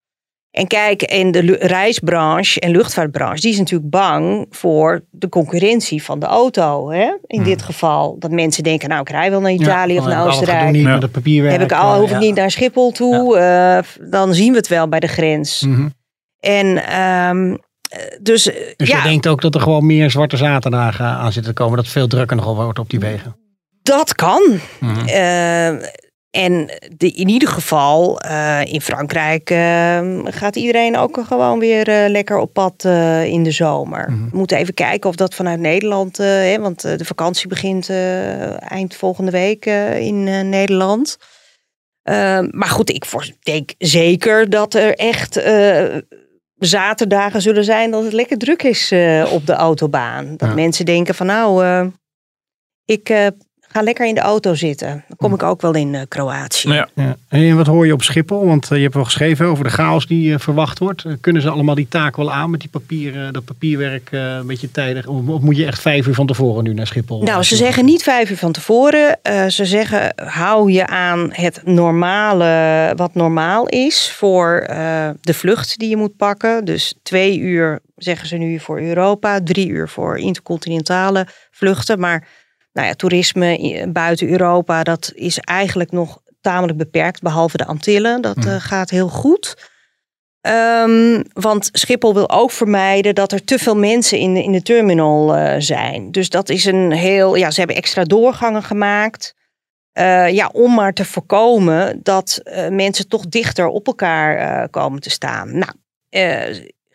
[0.50, 6.18] En kijk, in de reisbranche en luchtvaartbranche, die is natuurlijk bang voor de concurrentie van
[6.18, 6.90] de auto.
[6.90, 7.12] Hè?
[7.26, 7.66] In dit hmm.
[7.66, 10.70] geval, dat mensen denken, nou ik rij wel naar Italië of naar Oostenrijk.
[10.70, 14.34] Niet met het papierwerk, Heb ik al, hoef ik niet naar Schiphol toe, uh, dan
[14.34, 15.62] zien we het wel bij de grens.
[15.62, 15.92] Mm
[16.40, 17.58] En um,
[18.20, 18.42] dus,
[18.76, 21.88] dus je denkt ook dat er gewoon meer zwarte zaterdagen aan zitten te komen, dat
[21.88, 23.36] veel drukker nogal wordt op die wegen?
[23.82, 24.60] Dat kan.
[24.80, 24.96] Mm
[26.30, 26.66] en
[26.96, 32.38] de, in ieder geval, uh, in Frankrijk uh, gaat iedereen ook gewoon weer uh, lekker
[32.38, 32.84] op pad
[33.24, 34.10] in de zomer.
[34.10, 34.30] Mm -hmm.
[34.30, 37.90] We moeten even kijken of dat vanuit Nederland, hè, want de vakantie begint
[38.58, 39.66] eind volgende week
[39.98, 41.16] in Nederland.
[42.02, 43.04] Ehm, maar goed, ik
[43.42, 45.42] denk zeker dat er echt
[46.54, 48.92] zaterdagen zullen zijn dat het lekker druk is
[49.30, 50.36] op de autobaan.
[50.36, 51.64] Dat mensen denken van nou,
[52.84, 53.32] ik
[53.72, 55.04] Ga lekker in de auto zitten.
[55.08, 56.68] Dan kom ik ook wel in uh, Kroatië.
[56.68, 56.88] Ja.
[56.94, 57.16] ja.
[57.28, 58.46] En wat hoor je op Schiphol?
[58.46, 61.04] Want uh, je hebt wel geschreven over de chaos die uh, verwacht wordt.
[61.20, 65.06] kunnen ze allemaal die taak wel aan met die papieren, dat papierwerk een beetje tijdig?
[65.06, 67.22] Of, of, moet je echt vijf uur van tevoren nu naar Schiphol?
[67.22, 69.18] Nou, ze zeggen niet vijf uur van tevoren.
[69.48, 74.64] ze zeggen hou je aan het normale, wat normaal is voor
[75.20, 76.64] de vlucht die je moet pakken.
[76.64, 82.00] Dus twee uur zeggen ze nu voor Europa, drie uur voor intercontinentale vluchten.
[82.00, 82.26] Maar
[82.78, 88.20] nou ja, toerisme buiten Europa, dat is eigenlijk nog tamelijk beperkt, behalve de Antillen.
[88.20, 89.70] Dat uh, gaat heel goed.
[90.40, 94.62] Um, want Schiphol wil ook vermijden dat er te veel mensen in de, in de
[94.62, 96.12] terminal uh, zijn.
[96.12, 97.34] Dus dat is een heel.
[97.34, 99.34] Ja, ze hebben extra doorgangen gemaakt.
[99.98, 105.58] Uh, ja, om maar te voorkomen dat mensen toch dichter op elkaar komen te staan.
[105.58, 105.72] Nou,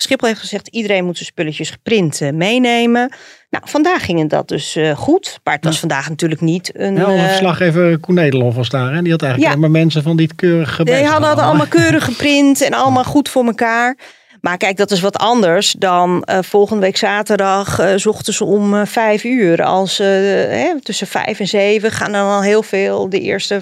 [0.04, 3.14] Schiphol heeft gezegd, iedereen moet zijn spulletjes geprint uh, meenemen.
[3.50, 5.40] Nou, vandaag ging het dat dus uh, goed.
[5.44, 6.96] Maar het was vandaag natuurlijk niet een...
[6.96, 8.94] Ja, een uh, verslaggever Koen Nederlof was daar.
[8.94, 9.60] En die had eigenlijk ja.
[9.60, 13.46] maar mensen van die keurig Die hadden, hadden allemaal keurig geprint en allemaal goed voor
[13.46, 13.98] elkaar.
[14.42, 18.74] Maar kijk, dat is wat anders dan uh, volgende week zaterdag, uh, s ochtends om
[18.74, 19.64] uh, vijf uur.
[19.64, 23.10] Als hè, tussen vijf en zeven gaan dan al heel veel.
[23.10, 23.62] De eerste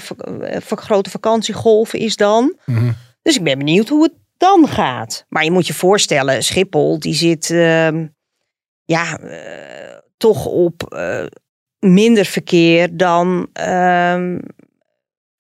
[0.65, 2.55] grote vakantiegolf is dan.
[2.65, 2.95] Mm -hmm.
[3.21, 5.25] Dus ik ben benieuwd hoe het dan gaat.
[5.29, 7.87] Maar je moet je voorstellen, Schiphol die zit uh,
[8.83, 9.37] ja, uh,
[10.17, 11.25] toch op uh,
[11.79, 14.37] minder verkeer dan uh,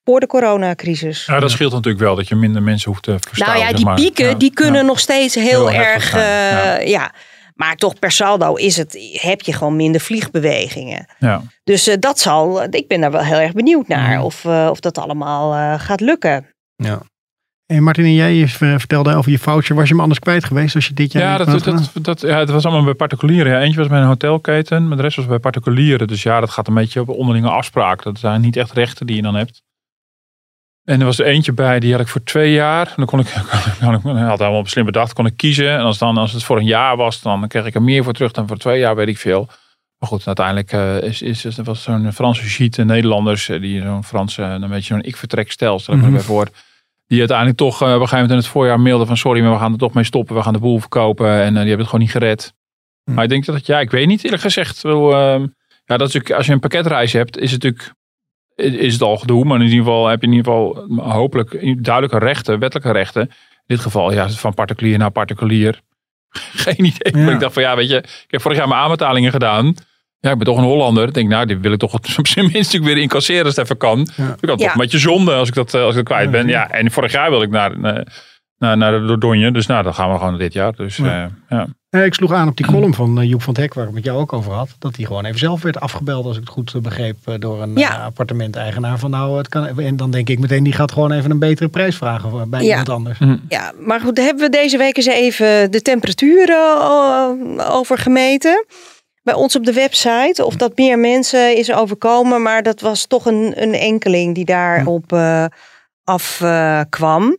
[0.03, 1.25] voor de coronacrisis.
[1.25, 3.57] Ja, dat scheelt natuurlijk wel dat je minder mensen hoeft te verstaan.
[3.57, 4.87] Nou ja, die pieken ja, die kunnen ja.
[4.87, 6.11] nog steeds heel, heel erg.
[6.13, 6.79] Ja.
[6.79, 7.13] ja.
[7.55, 11.05] Maar toch per saldo is het, heb je gewoon minder vliegbewegingen.
[11.19, 11.41] Ja.
[11.63, 14.23] Dus uh, dat zal, ik ben daar wel heel erg benieuwd naar mm.
[14.23, 16.45] of, uh, of dat allemaal uh, gaat lukken.
[16.75, 17.01] Ja.
[17.71, 19.75] En Martin, en jij vertelde over je voucher.
[19.75, 21.23] Was je hem anders kwijt geweest als je dit jaar...
[21.23, 23.51] Ja, dat, dat, dat, ja het was allemaal bij particulieren.
[23.51, 26.07] Ja, eentje was bij een hotelketen, maar de rest was bij particulieren.
[26.07, 28.03] Dus ja, dat gaat een beetje op onderlinge afspraak.
[28.03, 29.61] Dat zijn niet echt rechten die je dan hebt.
[30.83, 32.87] En er was er eentje bij, die had ik voor twee jaar.
[32.87, 33.27] En dan kon ik,
[33.81, 35.71] kon ik, had helemaal op slim bedacht, kon ik kiezen.
[35.71, 38.13] En als, dan, als het voor een jaar was, dan kreeg ik er meer voor
[38.13, 39.47] terug dan voor twee jaar, weet ik veel.
[39.97, 44.03] Maar goed, uiteindelijk uh, is, is, is, was zo'n Franse sheet, Nederlanders, eh, die zo'n
[44.03, 46.23] Franse, een beetje zo'n ik-vertrek stel, stel ik me mm -hmm.
[46.23, 46.47] voor
[47.11, 49.51] die uiteindelijk toch uh, op een gegeven moment in het voorjaar mailden van sorry, maar
[49.51, 50.35] we gaan er toch mee stoppen.
[50.35, 52.53] We gaan de boel verkopen en uh, die hebben het gewoon niet gered.
[53.03, 53.13] Hm.
[53.13, 54.81] Maar ik denk dat, ja, ik weet niet eerlijk gezegd.
[54.81, 55.45] Wel, uh,
[55.85, 57.93] ja, dat is als je een pakketreis hebt, is het natuurlijk
[58.55, 59.45] is het al gedoe.
[59.45, 63.21] Maar in ieder geval heb je in ieder geval hopelijk duidelijke rechten, wettelijke rechten.
[63.21, 65.81] In dit geval ja, van particulier naar particulier.
[66.65, 67.23] Geen idee.
[67.23, 67.31] Ja.
[67.31, 69.73] Ik dacht van ja, weet je, ik heb vorig jaar mijn aanbetalingen gedaan.
[70.21, 71.07] Ja, ik ben toch een Hollander.
[71.07, 73.77] Ik denk, nou, die wil ik toch op zijn minst weer incasseren als het even
[73.77, 74.07] kan.
[74.15, 74.35] Ja.
[74.41, 74.65] Ik had Ja.
[74.65, 76.47] toch een beetje zonde als ik dat, eh, als ik dat kwijt ben.
[76.47, 78.07] Ja, en vorig jaar wilde ik naar, naar,
[78.57, 79.51] naar, naar de Dordogne.
[79.51, 80.75] Dus nou, dan gaan we gewoon dit jaar.
[80.75, 81.23] Dus Ja.
[81.23, 81.67] eh, ja.
[81.89, 83.89] Eh, ik sloeg aan op die column van eh, Joep van het Hek, waar ik
[83.89, 84.75] het met jou ook over had.
[84.79, 87.61] Dat hij gewoon even zelf werd afgebeld, als ik het goed eh, begreep, eh, door
[87.61, 87.97] een Ja.
[87.97, 88.99] eh, appartementeigenaar.
[88.99, 89.79] Van nou, het kan.
[89.79, 92.67] En dan denk ik meteen, die gaat gewoon even een betere prijs vragen bij Ja.
[92.69, 93.19] iemand anders.
[93.49, 96.77] Ja, maar goed, hebben we deze week eens even de temperaturen
[97.57, 98.65] eh, over gemeten.
[99.23, 100.45] Bij ons op de website.
[100.45, 102.41] Of dat meer mensen is overkomen.
[102.41, 105.45] Maar dat was toch een, een enkeling die daarop eh
[106.03, 107.37] afkwam.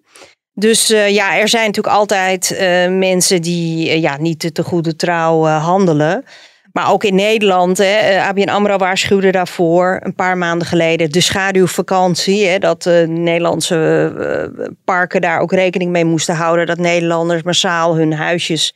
[0.53, 4.63] dus eh, ja, er zijn natuurlijk altijd eh, mensen die eh, ja, niet te, te
[4.63, 6.25] goede trouw eh, handelen.
[6.73, 11.13] Maar ook in Nederland, hè, eh, ABN AMRO waarschuwde daarvoor een paar maanden geleden.
[11.13, 14.13] De schaduwvakantie, hè, dat de Nederlandse
[14.57, 16.67] eh, parken daar ook rekening mee moesten houden.
[16.67, 18.75] Dat Nederlanders massaal hun huisjes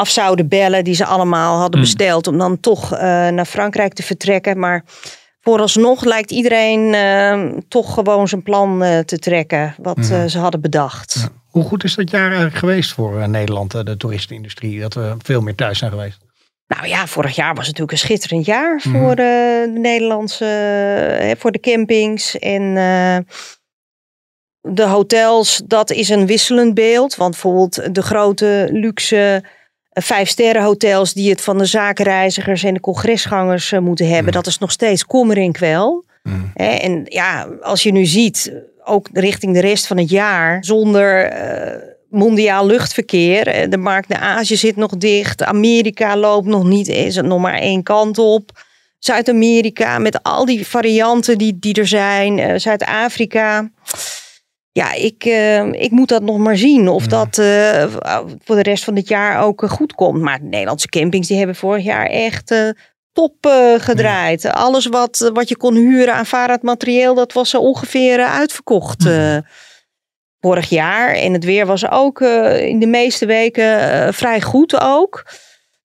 [0.00, 1.88] af zouden bellen die ze allemaal hadden Hmm.
[1.88, 2.26] besteld.
[2.26, 4.58] Om dan toch eh, naar Frankrijk te vertrekken.
[4.58, 4.84] Maar
[5.40, 9.74] vooralsnog lijkt iedereen eh, toch gewoon zijn plan eh, te trekken.
[9.78, 11.16] Wat eh, ze hadden bedacht.
[11.20, 11.28] Ja.
[11.50, 14.80] Hoe goed is dat jaar eigenlijk geweest voor Nederland, de toeristenindustrie?
[14.80, 16.18] Dat we veel meer thuis zijn geweest.
[16.66, 18.98] Nou ja, vorig jaar was natuurlijk een schitterend jaar Mhm.
[18.98, 22.74] voor de Nederlandse, voor de campings en
[24.60, 25.62] de hotels.
[25.66, 29.44] Dat is een wisselend beeld, want bijvoorbeeld de grote luxe
[29.90, 34.32] eh, vijfsterren hotels die het van de zakenreizigers en de congresgangers eh, moeten hebben, Mhm.
[34.34, 36.04] dat is nog steeds kommer en kwel.
[36.22, 36.50] Mm.
[36.54, 38.52] En ja, als je nu ziet,
[38.84, 41.76] ook richting de rest van het jaar, zonder eh,
[42.10, 43.46] mondiaal luchtverkeer.
[43.46, 45.42] eh, De markt naar Azië zit nog dicht.
[45.42, 48.50] Amerika loopt nog niet, is het nog maar één kant op.
[48.98, 52.38] Zuid-Amerika met al die varianten die, die er zijn.
[52.38, 53.70] eh, Zuid-Afrika.
[54.72, 57.08] Ja, ik, eh, ik moet dat nog maar zien of Ja.
[57.08, 57.84] dat eh,
[58.44, 60.20] voor de rest van het jaar ook eh, goed komt.
[60.20, 62.68] Maar de Nederlandse campings die hebben vorig jaar echt eh,
[63.12, 63.34] top
[63.78, 64.44] gedraaid.
[64.52, 69.06] Alles wat, wat je kon huren aan varend materieel, dat was zo ongeveer uitverkocht.
[69.06, 69.36] eh,
[70.40, 71.08] vorig jaar.
[71.14, 72.20] En het weer was ook
[72.60, 75.24] in de meeste weken vrij goed ook.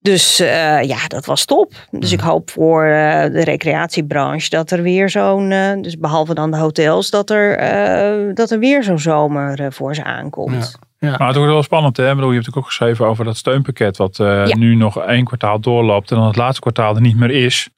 [0.05, 1.73] Dus eh, ja, dat was top.
[1.91, 6.51] Dus ik hoop voor eh, de recreatiebranche dat er weer zo'n, eh, dus behalve dan
[6.51, 10.77] de hotels, dat er, eh, dat er weer zo'n zomer eh, voor ze aankomt.
[10.99, 12.09] Maar het wordt wel spannend, hè?
[12.09, 14.57] Ik bedoel, je hebt natuurlijk ook geschreven over dat steunpakket, wat eh, Ja.
[14.57, 17.69] nu nog één kwartaal doorloopt en dan het laatste kwartaal er niet meer is.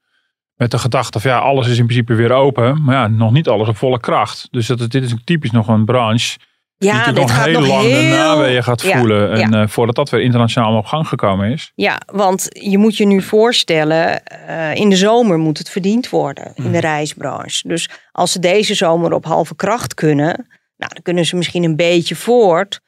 [0.55, 3.47] Met de gedachte van ja, alles is in principe weer open, maar ja, nog niet
[3.47, 4.47] alles op volle kracht.
[4.51, 6.37] Dus dat, dit is typisch nog een branche
[6.77, 8.17] Ja, natuurlijk dit nog gaat heel nog lang de heel...
[8.17, 9.31] naweeën gaat Ja, voelen.
[9.31, 9.61] En ja.
[9.61, 11.71] eh, voordat dat weer internationaal op gang gekomen is.
[11.75, 16.51] Ja, want je moet je nu voorstellen, eh, in de zomer moet het verdiend worden
[16.55, 17.67] in de reisbranche.
[17.67, 21.75] Dus als ze deze zomer op halve kracht kunnen, nou, dan kunnen ze misschien een
[21.75, 22.79] beetje voort.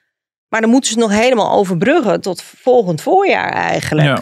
[0.50, 4.08] Maar dan moeten ze nog helemaal overbruggen tot volgend voorjaar eigenlijk.
[4.08, 4.22] Ja.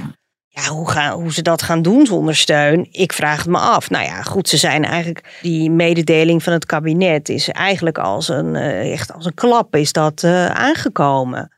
[0.57, 3.89] Ja, hoe, gaan, hoe ze dat gaan doen zonder steun, ik vraag het me af.
[3.89, 8.55] Nou ja, goed, ze zijn eigenlijk, die mededeling van het kabinet is eigenlijk als een,
[8.55, 11.51] eh, echt als een klap is dat eh, aangekomen.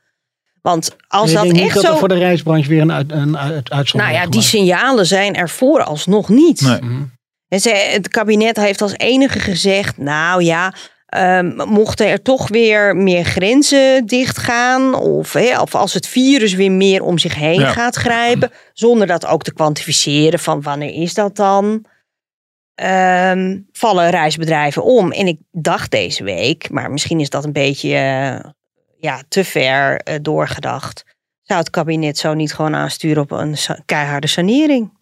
[0.62, 1.96] Want als dat echt dat er zo...
[1.96, 5.48] voor de reisbranche weer een, uit, een uit, uitzondering Nou ja, die signalen zijn er
[5.48, 6.60] vooralsnog niet.
[6.60, 6.80] Nee.
[6.80, 7.02] Mhm.
[7.48, 10.74] En ze, het kabinet heeft als enige gezegd, nou ja,
[11.10, 17.02] ehm, mochten er toch weer meer grenzen dichtgaan, of, of als het virus weer meer
[17.02, 17.72] om zich heen Ja.
[17.72, 21.84] gaat grijpen, zonder dat ook te kwantificeren van wanneer is dat dan,
[22.74, 25.12] ehm, vallen reisbedrijven om.
[25.12, 28.50] En ik dacht deze week, maar misschien is dat een beetje eh,
[28.98, 31.04] ja, te ver eh, doorgedacht.
[31.42, 34.98] Zou het kabinet zo niet gewoon aansturen op een sa- keiharde sanering?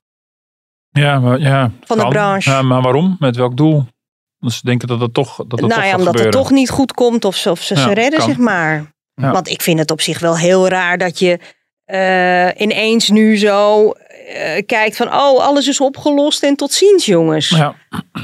[0.90, 2.51] Ja, maar, ja, Van de branche.
[2.51, 3.16] Ja, maar waarom?
[3.18, 3.85] Met welk doel?
[4.40, 6.22] Dus ze denken dat het toch, dat het nou toch ja, omdat gebeuren.
[6.22, 8.29] het toch niet goed komt of ze, of ze, ze redden, kan.
[8.29, 8.92] zeg maar.
[9.14, 9.31] Ja.
[9.33, 11.38] Want ik vind het op zich wel heel raar dat je
[11.85, 15.07] eh, ineens nu zo eh, kijkt van...
[15.07, 17.48] oh, alles is opgelost en tot ziens, jongens.
[17.48, 17.74] Ja,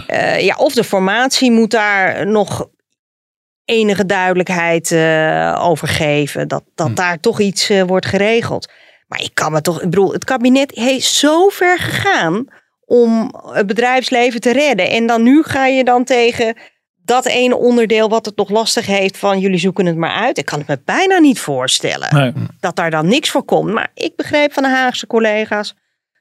[0.07, 2.67] Eh, ja, of de formatie moet daar nog
[3.65, 4.93] enige duidelijkheid
[5.59, 6.49] over geven.
[6.49, 6.95] Dat, dat Hm.
[6.95, 8.73] daar toch iets wordt geregeld.
[9.07, 9.77] Maar ik kan me toch...
[9.83, 12.45] Ik bedoel, het kabinet heeft zo ver gegaan
[12.87, 14.91] om het bedrijfsleven te redden.
[14.91, 16.57] En dan nu ga je dan tegen
[17.05, 20.39] dat ene onderdeel wat het nog lastig heeft van jullie zoeken het maar uit.
[20.39, 22.33] Ik kan het me bijna niet voorstellen nee.
[22.61, 23.73] dat daar dan niks voor komt.
[23.73, 25.75] Maar ik begreep van de Haagse collega's,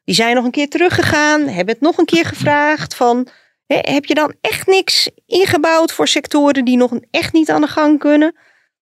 [0.04, 3.28] die zijn nog een keer teruggegaan, hebben het nog een keer gevraagd van,
[3.65, 7.67] hè, heb je dan echt niks ingebouwd voor sectoren die nog echt niet aan de
[7.67, 8.36] gang kunnen?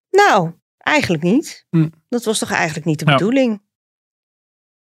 [0.10, 1.66] Nou, eigenlijk niet.
[1.70, 1.88] Hm.
[2.10, 3.60] Dat was toch eigenlijk niet de Ja.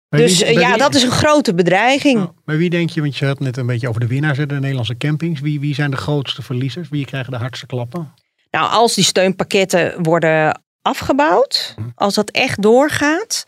[0.09, 2.15] Bij Dus wie- eh, ja, wie- dat is een grote bedreiging.
[2.17, 4.45] Nou, bij wie denk je, want je had net een beetje over de winnaars, de
[4.45, 5.39] Nederlandse campings.
[5.39, 6.89] Wie, wie zijn de grootste verliezers?
[6.89, 8.13] Wie krijgen de hardste klappen?
[8.51, 11.81] Nou, als die steunpakketten worden afgebouwd, Hm.
[11.95, 13.45] als dat echt doorgaat,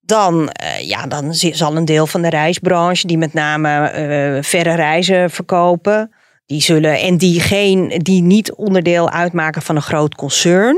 [0.00, 4.74] dan, eh, ja, dan zal een deel van de reisbranche, die met name eh, verre
[4.74, 6.12] reizen verkopen,
[6.46, 10.76] die zullen en die, geen, die niet onderdeel uitmaken van een groot concern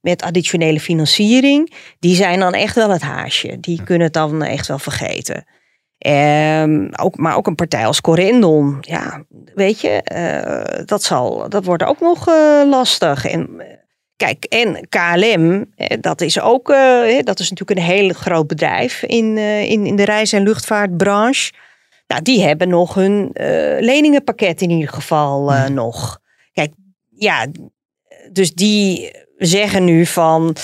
[0.00, 3.60] met additionele financiering, die zijn dan echt wel het haasje.
[3.60, 5.44] Die kunnen het dan echt wel vergeten.
[5.98, 11.64] Ehm, ook, maar ook een partij als Corendon, ja, weet je, eh, dat, zal, dat
[11.64, 13.24] wordt ook nog eh, lastig.
[13.24, 13.76] En eh,
[14.16, 16.66] kijk, en KLM, dat is ook,
[17.20, 21.52] dat is natuurlijk een heel groot bedrijf in, in, in de reis- en luchtvaartbranche.
[22.06, 23.30] Nou, die hebben nog hun
[23.80, 26.20] leningenpakket in ieder geval nog.
[26.52, 26.72] Kijk,
[27.10, 27.46] ja,
[28.32, 30.56] dus die zeggen nu van,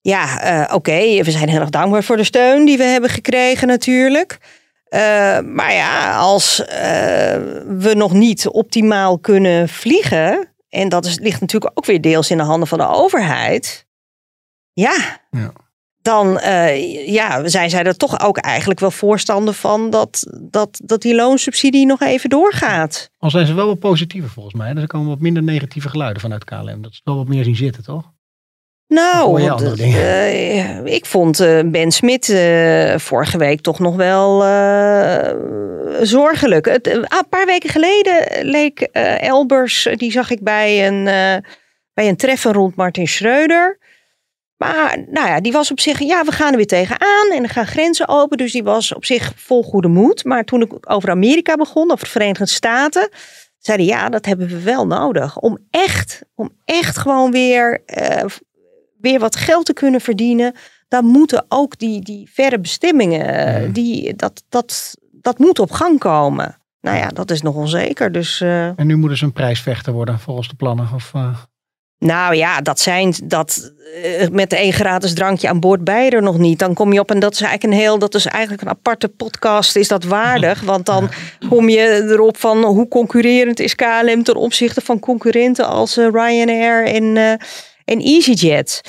[0.00, 3.68] ja, eh, oké, we zijn heel erg dankbaar voor de steun die we hebben gekregen
[3.68, 4.38] natuurlijk.
[4.84, 11.78] Eh, maar ja, als eh, we nog niet optimaal kunnen vliegen, en dat ligt natuurlijk
[11.78, 13.86] ook weer deels in de handen van de overheid,
[14.72, 15.52] ja, Ja.
[16.02, 21.02] Dan eh, ja, zijn zij er toch ook eigenlijk wel voorstander van dat, dat, dat
[21.02, 23.10] die loonsubsidie nog even doorgaat.
[23.18, 24.72] Al zijn ze wel wat positiever volgens mij.
[24.72, 26.82] Dus er komen wat minder negatieve geluiden vanuit KLM.
[26.82, 28.12] Dat is wel wat meer zien zitten, toch?
[28.88, 32.26] Nou, eh, ik vond eh, Ben Smit
[32.96, 34.40] vorige week toch nog wel
[36.02, 36.66] zorgelijk.
[36.66, 38.80] Het, een paar weken geleden leek
[39.20, 41.04] Elbers, die zag ik bij een,
[41.94, 43.79] bij een treffen rond Martin Schreuder.
[44.60, 47.48] Maar nou ja, die was op zich, ja, we gaan er weer tegenaan en er
[47.48, 48.38] gaan grenzen open.
[48.38, 50.24] Dus die was op zich vol goede moed.
[50.24, 53.08] Maar toen ik over Amerika begon, over de Verenigde Staten,
[53.58, 55.38] zei hij, ja, dat hebben we wel nodig.
[55.38, 58.24] Om echt, om echt gewoon weer, eh,
[59.00, 60.54] weer wat geld te kunnen verdienen.
[60.88, 66.56] Dan moeten ook die, die verre bestemmingen, die, dat, dat, dat moet op gang komen.
[66.80, 68.12] Nou ja, dat is nog onzeker.
[68.12, 70.88] Dus eh, En nu moeten ze een prijsvechter worden volgens de plannen.
[70.94, 71.38] Of, eh,
[72.00, 76.38] nou ja, dat zijn dat eh, met één gratis drankje aan boord bij er nog
[76.38, 76.58] niet.
[76.58, 79.08] Dan kom je op en dat is eigenlijk een heel, dat is eigenlijk een aparte
[79.08, 79.76] podcast.
[79.76, 80.60] Is dat waardig?
[80.72, 81.10] Want dan
[81.48, 86.86] kom je erop van hoe concurrerend is KLM ten opzichte van concurrenten als eh, Ryanair
[86.86, 87.30] en, eh,
[87.84, 88.80] en EasyJet.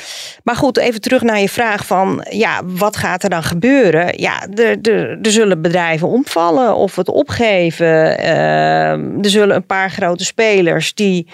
[0.43, 4.19] Maar goed, even terug naar je vraag van ja, wat gaat er dan gebeuren?
[4.21, 8.17] Ja, er, er, er zullen bedrijven omvallen of het opgeven.
[8.17, 11.27] Ehm, er zullen een paar grote spelers die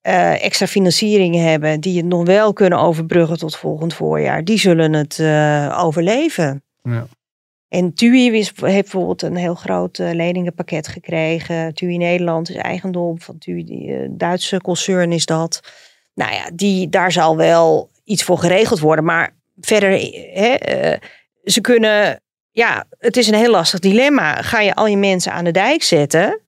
[0.00, 4.92] eh, extra financiering hebben, die het nog wel kunnen overbruggen tot volgend voorjaar, die zullen
[4.92, 6.62] het eh, overleven.
[6.82, 7.06] Ja.
[7.68, 11.74] En TUI is, heeft bijvoorbeeld een heel groot eh, leningenpakket gekregen.
[11.74, 15.60] TUI Nederland is eigendom van TUI, die Duitse concern is dat.
[16.14, 19.04] Nou ja, die, daar zal wel iets voor geregeld worden.
[19.04, 19.90] Maar verder,
[20.32, 20.56] hè,
[21.44, 24.42] ze kunnen, ja, het is een heel lastig dilemma.
[24.42, 26.40] Ga je al je mensen aan de dijk zetten,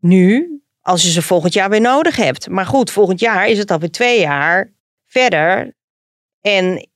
[0.00, 2.48] nu, als je ze volgend jaar weer nodig hebt.
[2.48, 4.72] Maar goed, volgend jaar is het alweer twee jaar
[5.06, 5.74] verder.
[6.40, 6.88] En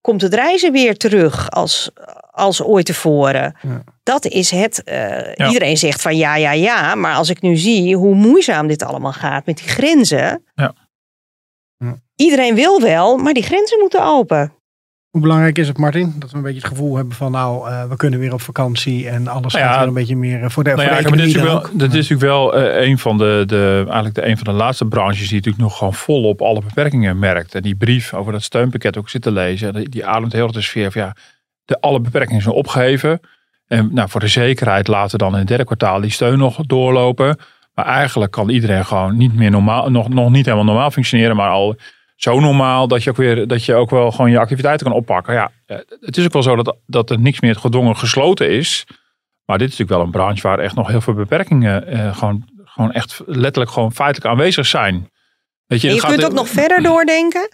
[0.00, 1.90] komt het reizen weer terug als,
[2.30, 3.56] als ooit tevoren.
[3.62, 3.82] Ja.
[4.02, 4.82] Dat is het.
[4.82, 5.46] eh, Ja.
[5.46, 6.94] Iedereen zegt van ja, ja, ja.
[6.94, 10.44] Maar als ik nu zie hoe moeizaam dit allemaal gaat met die grenzen.
[10.54, 10.74] Ja.
[11.78, 11.96] Ja.
[12.16, 14.52] Iedereen wil wel, maar die grenzen moeten open.
[15.18, 16.14] Hoe belangrijk is het, Martin?
[16.18, 19.08] Dat we een beetje het gevoel hebben van nou, eh, we kunnen weer op vakantie
[19.08, 21.02] en alles Nou ja, gaat weer een beetje meer eh, voor de, Nou voor ja,
[21.02, 21.70] de maar dit is wel, ook.
[21.72, 24.84] dit is natuurlijk wel eh, een van de, de, eigenlijk de, een van de laatste
[24.84, 27.54] branches die natuurlijk nog gewoon volop alle beperkingen merkt.
[27.54, 30.62] En die brief over dat steunpakket ook zit te lezen, die, die ademt heel de
[30.62, 31.16] sfeer van ja,
[31.64, 33.20] de, alle beperkingen zijn opgeheven.
[33.66, 36.56] En nou, voor de zekerheid laten we dan in het derde kwartaal die steun nog
[36.66, 37.38] doorlopen.
[37.74, 41.50] Maar eigenlijk kan iedereen gewoon niet meer normaal, nog, nog niet helemaal normaal functioneren, maar
[41.50, 41.76] al
[42.18, 45.34] zo normaal dat je ook weer dat je ook wel gewoon je activiteiten kan oppakken.
[45.34, 48.86] Ja, eh, het is ook wel zo dat, dat er niks meer gedwongen gesloten is.
[49.44, 52.44] Maar dit is natuurlijk wel een branche waar echt nog heel veel beperkingen eh, gewoon,
[52.64, 55.10] gewoon echt letterlijk gewoon feitelijk aanwezig zijn.
[55.66, 57.48] Weet je, je het kunt gaat- ook nog verder doordenken.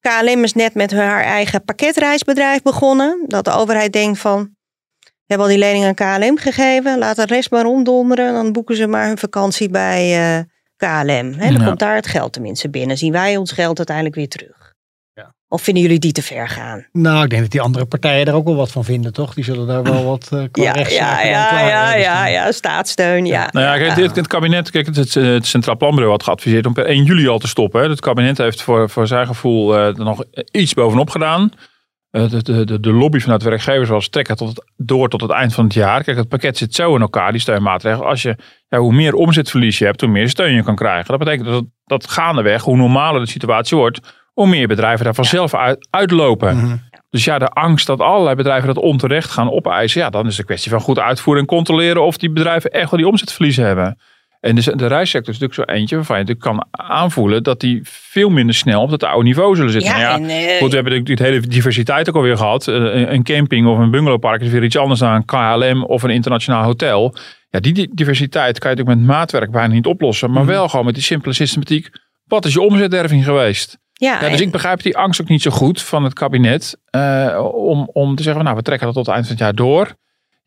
[0.00, 3.24] KLM is net met haar eigen pakketreisbedrijf begonnen.
[3.26, 4.54] Dat de overheid denkt van,
[5.00, 6.98] we hebben al die lening aan KLM gegeven.
[6.98, 8.32] Laat de rest maar ronddommeren.
[8.32, 10.44] Dan boeken ze maar hun vakantie bij eh,
[10.80, 11.32] KLM.
[11.38, 11.64] Hè, dan Ja.
[11.64, 12.98] komt daar het geld tenminste binnen.
[12.98, 14.72] Zien wij ons geld uiteindelijk weer terug.
[15.14, 15.34] Ja.
[15.48, 16.86] Of vinden jullie die te ver gaan?
[16.92, 19.34] Nou, ik denk dat die andere partijen er ook wel wat van vinden, toch?
[19.34, 20.88] Die zullen daar wel wat eh qua Ja, ja,
[21.22, 21.84] ja, klaar ja,
[22.22, 23.48] hebben ja, staatssteun, ja.
[23.52, 26.72] Nou ja, kijk, dit, het kabinet, kijk, het, het, het Centraal Planbureau had geadviseerd om
[26.72, 27.82] per 1 juli al te stoppen.
[27.82, 27.88] Hè.
[27.88, 31.50] Het kabinet heeft voor, voor zijn gevoel eh, er nog iets bovenop gedaan.
[32.10, 35.54] Eh, de, de, de, lobby vanuit werkgevers was trekken tot het, door tot het eind
[35.54, 36.04] van het jaar.
[36.04, 38.08] Kijk, het pakket zit zo in elkaar, die steunmaatregelen.
[38.08, 38.36] Als je,
[38.68, 41.06] ja, hoe meer omzetverlies je hebt, hoe meer steun je kan krijgen.
[41.06, 44.00] Dat betekent dat, dat gaandeweg, hoe normaler de situatie wordt,
[44.32, 46.56] hoe meer bedrijven daar vanzelf uit, uitlopen.
[46.56, 46.76] Mhm.
[47.10, 50.00] Dus ja, de angst dat allerlei bedrijven dat onterecht gaan opeisen.
[50.00, 52.90] Ja, dan is het een kwestie van goed uitvoeren en controleren of die bedrijven echt
[52.90, 53.98] wel die omzetverliezen hebben.
[54.40, 58.28] En dus de reissector is natuurlijk zo eentje waarvan je kan aanvoelen dat die veel
[58.30, 59.98] minder snel op dat oude niveau zullen zitten.
[59.98, 62.68] Ja, Nou en, eh, Goed, we hebben natuurlijk die hele diversiteit ook alweer gehad.
[62.68, 66.02] Eh, Een een camping of een bungalowpark is weer iets anders dan een KLM of
[66.02, 67.14] een internationaal hotel.
[67.48, 70.30] Ja, die di- diversiteit kan je natuurlijk met maatwerk bijna niet oplossen.
[70.30, 71.88] Maar wel gewoon met die simpele systematiek.
[72.24, 73.78] Wat is je omzetderving geweest?
[73.92, 76.78] ja, Ja, dus en- ik begrijp die angst ook niet zo goed van het kabinet.
[76.90, 79.54] eh, om, om te zeggen, nou we trekken dat tot het eind van het jaar
[79.54, 79.94] door.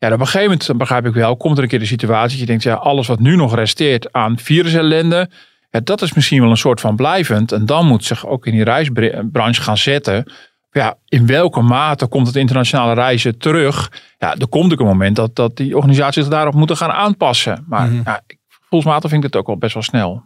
[0.08, 2.30] Ja, op een gegeven moment dan begrijp ik wel, komt er een keer de situatie
[2.30, 5.30] dat je denkt, ja, alles wat nu nog resteert aan virusellende,
[5.70, 7.52] ja, dat is misschien wel een soort van blijvend.
[7.52, 10.32] En dan moet zich ook in die reisbranche gaan zetten.
[10.70, 13.90] Ja, in welke mate komt het internationale reizen terug?
[14.18, 17.64] Ja, er komt natuurlijk een moment dat, dat die organisaties daarop moeten gaan aanpassen.
[17.68, 18.00] Maar Mhm.
[18.04, 20.22] ja, ik- gevoelsmatig vind ik het ook wel best wel snel.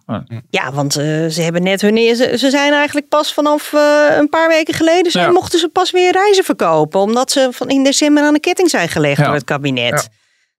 [0.51, 2.16] Ja, want eh, ze hebben net hun.
[2.16, 5.20] Ze, ze zijn eigenlijk pas vanaf eh, een paar weken geleden.
[5.20, 5.31] Ja.
[5.31, 7.01] mochten ze pas weer reizen verkopen.
[7.01, 9.24] Omdat ze van in december aan de ketting zijn gelegd Ja.
[9.24, 10.09] door het kabinet.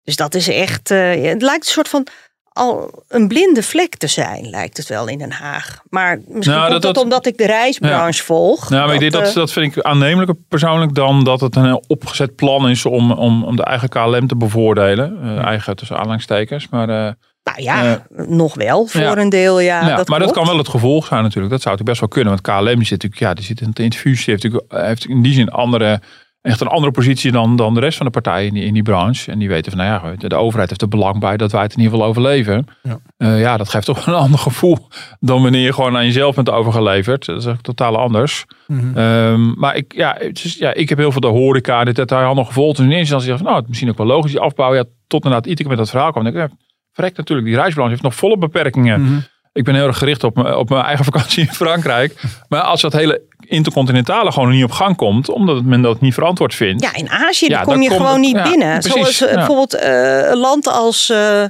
[0.04, 0.92] Dus dat is echt.
[0.92, 2.08] eh, het lijkt een soort van.
[2.50, 5.80] Al een blinde vlek te zijn, lijkt het wel in Den Haag.
[5.90, 8.70] Maar misschien Nou, komt dat- dat, dat- omdat ik de reisbranche volg.
[8.70, 12.36] Nou, maar ik denk dat, dat vind ik aannemelijker persoonlijk dan dat het een opgezet
[12.36, 15.38] plan is om, om, om de eigen KLM te bevoordelen.
[15.44, 16.68] Eigen tussen aanhalingstekens.
[16.70, 19.18] Maar, nou ja, nog wel voor ja.
[19.18, 19.60] een deel.
[19.60, 21.52] Ja, ja, dat maar dat kan wel het gevolg zijn natuurlijk.
[21.52, 22.42] Dat zou natuurlijk best wel kunnen.
[22.42, 24.26] Want KLM zit natuurlijk, ja, die zit in het infuus.
[24.26, 26.02] Die heeft, natuurlijk, eh, heeft in die zin andere,
[26.42, 28.84] echt een andere positie dan, dan de rest van de partijen in die, in die
[28.84, 29.32] branche.
[29.32, 31.72] En die weten van, nou ja, de, overheid heeft er belang bij dat wij het
[31.72, 32.68] in ieder geval overleven.
[32.84, 33.00] Ja.
[33.18, 34.78] Ja, ja dat geeft toch een ander gevoel
[35.20, 37.26] dan wanneer je gewoon aan jezelf bent overgeleverd.
[37.26, 38.46] Dat is echt totaal anders.
[38.68, 38.98] Mhm.
[38.98, 42.46] Ehm, maar ik, ja, het is, ja, ik heb heel veel de horeca, dit detailhandel
[42.46, 42.78] gevolgd.
[42.78, 44.76] Dus in eerste instantie dacht ik, nou, het is misschien ook wel logisch, die afbouw.
[44.76, 46.24] Ja, tot inderdaad Iteke met dat verhaal kwam.
[46.24, 46.58] Dan denk ik, ja,
[47.00, 49.02] verrekt natuurlijk, die reisbranche heeft nog volle beperkingen.
[49.02, 49.20] Mhm.
[49.54, 52.22] Ik ben heel erg gericht op, mijn- op mijn eigen vakantie in Frankrijk.
[52.48, 56.56] Maar als dat hele intercontinentale gewoon niet op gang komt, omdat men dat niet verantwoord
[56.56, 56.84] vindt.
[56.84, 58.80] Ja, in Azië Ja, kom dan je gewoon het- niet ja, binnen.
[58.80, 59.36] precies, Zoals eh, ja.
[59.36, 61.50] bijvoorbeeld eh, een land als eh, eh,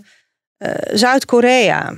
[0.94, 1.98] Zuid-Korea.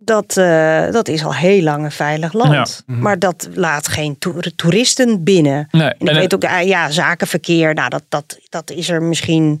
[0.00, 2.52] Dat, eh, dat is al heel lang een veilig land.
[2.86, 2.94] Ja.
[2.94, 3.02] Mhm.
[3.02, 5.68] Maar dat laat geen toer- toeristen binnen.
[5.70, 9.60] Nee, En ik en- weet ook, ja, zakenverkeer, nou, dat, dat, dat is er misschien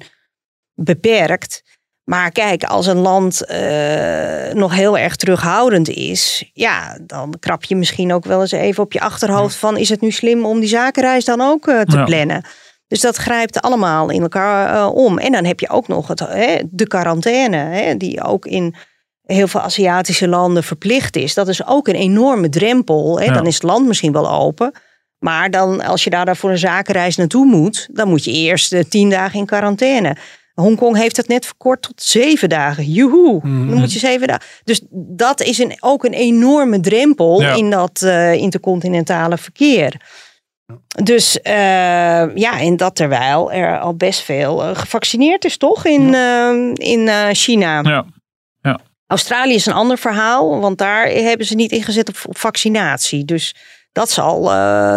[0.74, 1.62] beperkt.
[2.08, 7.76] Maar kijk, als een land eh, nog heel erg terughoudend is, ja, dan krap je
[7.76, 10.68] misschien ook wel eens even op je achterhoofd van, is het nu slim om die
[10.68, 12.04] zakenreis dan ook eh, te Ja.
[12.04, 12.44] plannen?
[12.86, 15.18] Dus dat grijpt allemaal in elkaar eh, om.
[15.18, 18.74] En dan heb je ook nog het, hè, de quarantaine, hè, die ook in
[19.22, 21.34] heel veel Aziatische landen verplicht is.
[21.34, 23.18] Dat is ook een enorme drempel.
[23.18, 23.24] Hè.
[23.24, 23.32] Ja.
[23.32, 24.72] Dan is het land misschien wel open.
[25.18, 29.10] Maar dan, als je daar, voor een zakenreis naartoe moet, dan moet je eerst tien
[29.10, 30.16] dagen in quarantaine.
[30.60, 32.84] Hongkong heeft het net verkort tot zeven dagen.
[32.84, 33.68] Joehoe, Mhm.
[33.68, 34.44] dan moet je zeven dagen.
[34.64, 37.54] Dus dat is een, ook een enorme drempel Ja.
[37.54, 39.94] in dat eh, intercontinentale verkeer.
[41.02, 41.54] Dus eh,
[42.34, 45.84] ja, en dat terwijl er al best veel eh, gevaccineerd is, toch?
[45.84, 47.80] In, eh, in China.
[47.82, 48.04] ja.
[49.06, 53.24] Australië is een ander verhaal, want daar hebben ze niet ingezet op, op vaccinatie.
[53.24, 53.54] Dus
[53.92, 54.40] dat zal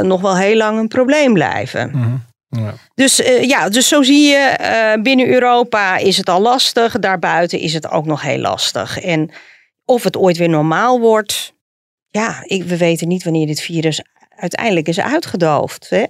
[0.04, 1.90] nog wel heel lang een probleem blijven.
[1.94, 2.16] Mhm.
[2.52, 2.74] Ja.
[2.96, 7.60] Dus eh, ja, dus zo zie je, eh, binnen Europa is het al lastig, daarbuiten
[7.60, 9.00] is het ook nog heel lastig.
[9.00, 9.32] En
[9.86, 11.54] of het ooit weer normaal wordt,
[12.08, 14.02] ja, ik, we weten niet wanneer dit virus
[14.36, 15.90] uiteindelijk is uitgedoofd.
[15.90, 16.06] Hè.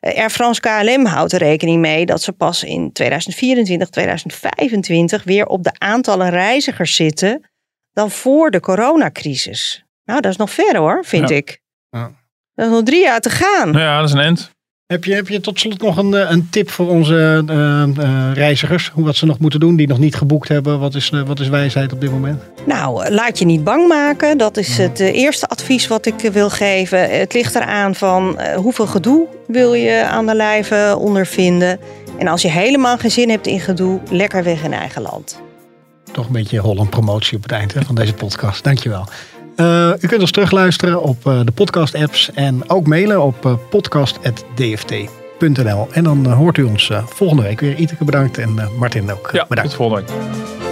[0.00, 5.62] Air France KLM houdt er rekening mee dat ze pas in 2024, 2025 weer op
[5.62, 7.50] de aantallen reizigers zitten
[7.92, 9.84] dan voor de coronacrisis.
[10.04, 11.36] Nou, dat is nog ver hoor, vind Ja.
[11.36, 11.60] ik.
[11.90, 12.12] Ja.
[12.54, 13.70] Dat is nog drie jaar te gaan.
[13.70, 14.50] Nou ja, dat is een end.
[14.92, 18.32] Heb, je, heb je tot slot nog een, eh, een tip voor onze eh, eh,
[18.34, 18.90] reizigers?
[18.94, 20.78] Hoe wat ze nog moeten doen die nog niet geboekt hebben?
[20.78, 22.42] Wat is, wat is wijsheid op dit moment?
[22.66, 24.38] Nou, laat je niet bang maken.
[24.38, 27.18] Dat is het eerste advies wat ik wil geven.
[27.18, 31.78] Het ligt eraan van hoeveel gedoe wil je aan de lijve ondervinden.
[32.18, 35.40] En als je helemaal geen zin hebt in gedoe, lekker weg in eigen land.
[36.12, 38.64] Toch een beetje Holland promotie op het eind hè, van deze podcast.
[38.64, 39.06] Dankjewel.
[39.56, 43.52] Eh u kunt ons terugluisteren op eh, de podcast apps en ook mailen op eh,
[43.70, 45.88] podcast.dft.nl.
[45.92, 47.74] En dan hoort u ons volgende week weer.
[47.76, 49.70] Iteke bedankt en Martin ook Ja, bedankt.
[49.70, 50.71] tot volgende week.